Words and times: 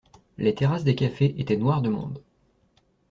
Les 0.39 0.55
terrasses 0.55 0.83
des 0.83 0.95
cafés 0.95 1.39
étaient 1.39 1.57
noires 1.57 1.83
de 1.83 1.89
monde. 1.89 2.23